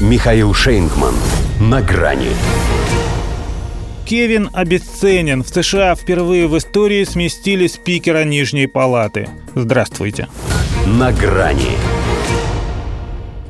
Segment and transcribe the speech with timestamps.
[0.00, 1.14] Михаил Шейнгман.
[1.60, 2.30] На грани.
[4.06, 5.44] Кевин обесценен.
[5.44, 9.28] В США впервые в истории сместили спикера Нижней Палаты.
[9.54, 10.28] Здравствуйте.
[10.86, 11.76] На грани.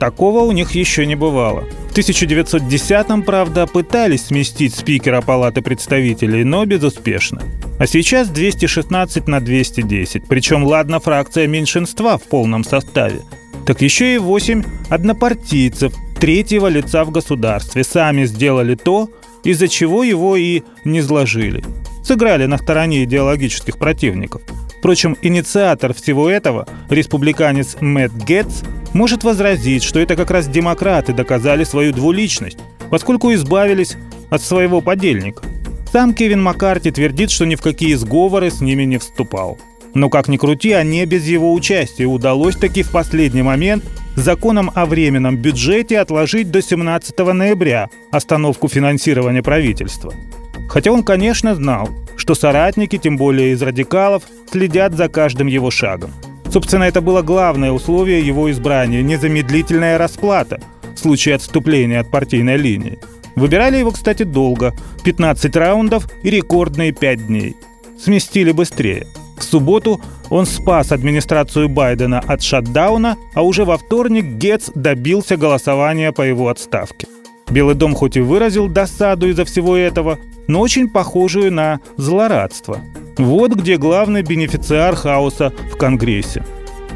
[0.00, 1.66] Такого у них еще не бывало.
[1.88, 7.42] В 1910-м, правда, пытались сместить спикера Палаты представителей, но безуспешно.
[7.78, 10.26] А сейчас 216 на 210.
[10.26, 13.20] Причем, ладно, фракция меньшинства в полном составе.
[13.66, 19.08] Так еще и 8 однопартийцев, третьего лица в государстве, сами сделали то,
[19.42, 21.64] из-за чего его и не сложили.
[22.04, 24.42] Сыграли на стороне идеологических противников.
[24.78, 31.64] Впрочем, инициатор всего этого, республиканец Мэтт Гетц, может возразить, что это как раз демократы доказали
[31.64, 32.58] свою двуличность,
[32.90, 33.96] поскольку избавились
[34.30, 35.42] от своего подельника.
[35.92, 39.58] Сам Кевин Маккарти твердит, что ни в какие сговоры с ними не вступал.
[39.94, 43.84] Но как ни крути, а не без его участия удалось таки в последний момент
[44.16, 50.12] законом о временном бюджете отложить до 17 ноября остановку финансирования правительства.
[50.68, 56.12] Хотя он, конечно, знал, что соратники, тем более из радикалов, следят за каждым его шагом.
[56.50, 60.60] Собственно, это было главное условие его избрания– незамедлительная расплата
[60.94, 62.98] в случае отступления от партийной линии.
[63.36, 64.74] Выбирали его, кстати, долго–
[65.04, 67.56] 15 раундов и рекордные 5 дней.
[67.98, 69.06] Сместили быстрее–
[69.40, 70.00] в субботу
[70.30, 76.48] он спас администрацию Байдена от шатдауна, а уже во вторник Гетц добился голосования по его
[76.48, 77.08] отставке.
[77.50, 82.80] Белый дом хоть и выразил досаду из-за всего этого, но очень похожую на злорадство.
[83.18, 86.44] Вот где главный бенефициар хаоса в Конгрессе.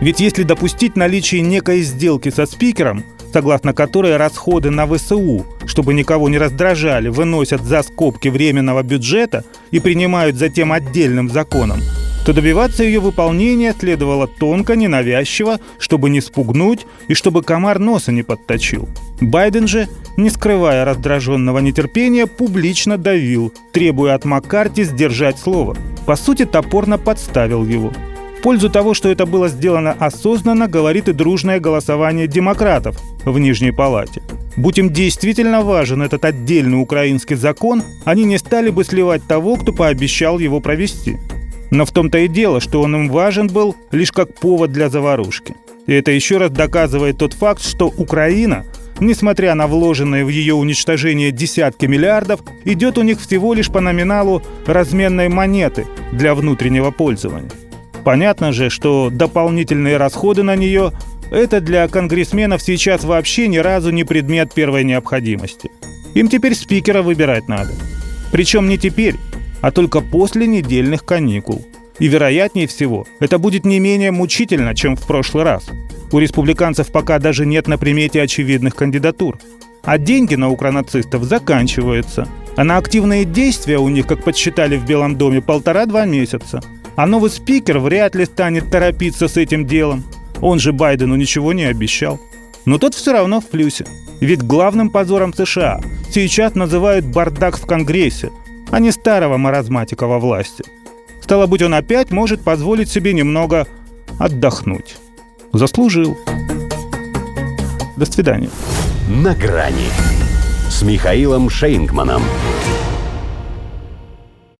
[0.00, 6.28] Ведь если допустить наличие некой сделки со спикером, согласно которой расходы на ВСУ, чтобы никого
[6.28, 11.80] не раздражали, выносят за скобки временного бюджета и принимают затем отдельным законом,
[12.24, 18.22] то добиваться ее выполнения следовало тонко, ненавязчиво, чтобы не спугнуть и чтобы комар носа не
[18.22, 18.88] подточил.
[19.20, 25.76] Байден же, не скрывая раздраженного нетерпения, публично давил, требуя от Маккарти сдержать слово.
[26.06, 27.92] По сути, топорно подставил его.
[28.38, 33.70] В пользу того, что это было сделано осознанно, говорит и дружное голосование демократов в Нижней
[33.70, 34.20] Палате.
[34.56, 39.72] Будь им действительно важен этот отдельный украинский закон, они не стали бы сливать того, кто
[39.72, 41.18] пообещал его провести.
[41.72, 45.56] Но в том-то и дело, что он им важен был лишь как повод для заварушки.
[45.86, 48.66] И это еще раз доказывает тот факт, что Украина,
[49.00, 54.42] несмотря на вложенные в ее уничтожение десятки миллиардов, идет у них всего лишь по номиналу
[54.66, 57.50] разменной монеты для внутреннего пользования.
[58.04, 60.92] Понятно же, что дополнительные расходы на нее–
[61.30, 65.70] это для конгрессменов сейчас вообще ни разу не предмет первой необходимости.
[66.12, 67.72] Им теперь спикера выбирать надо.
[68.30, 69.14] Причем не теперь,
[69.62, 71.64] а только после недельных каникул.
[71.98, 75.70] И вероятнее всего, это будет не менее мучительно, чем в прошлый раз.
[76.10, 79.38] У республиканцев пока даже нет на примете очевидных кандидатур.
[79.82, 82.28] А деньги на укронацистов заканчиваются.
[82.56, 86.60] А на активные действия у них, как подсчитали в Белом доме, полтора-два месяца.
[86.96, 90.04] А новый спикер вряд ли станет торопиться с этим делом.
[90.40, 92.20] Он же Байдену ничего не обещал.
[92.64, 93.86] Но тот все равно в плюсе.
[94.20, 95.80] Ведь главным позором США
[96.10, 98.30] сейчас называют бардак в Конгрессе,
[98.72, 100.64] а не старого маразматика во власти.
[101.20, 103.68] Стало быть, он опять может позволить себе немного
[104.18, 104.96] отдохнуть.
[105.52, 106.16] Заслужил.
[107.96, 108.50] До свидания.
[109.08, 109.88] На грани
[110.70, 112.22] с Михаилом Шейнгманом.